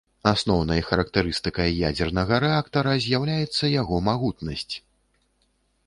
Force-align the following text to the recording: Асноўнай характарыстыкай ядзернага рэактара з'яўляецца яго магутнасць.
Асноўнай 0.29 0.79
характарыстыкай 0.87 1.69
ядзернага 1.91 2.35
рэактара 2.45 2.97
з'яўляецца 3.05 3.73
яго 3.81 3.95
магутнасць. 4.09 4.75